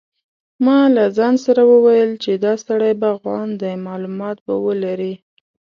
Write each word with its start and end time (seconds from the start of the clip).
ما 0.65 0.79
له 0.95 1.03
ځان 1.17 1.35
سره 1.45 1.61
وویل 1.73 2.11
چې 2.23 2.31
دا 2.45 2.53
سړی 2.65 2.93
باغوان 3.01 3.49
دی 3.61 3.73
معلومات 3.87 4.37
به 4.45 4.55
ولري. 4.65 5.13